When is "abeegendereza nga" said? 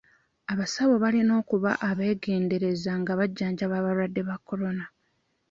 1.89-3.13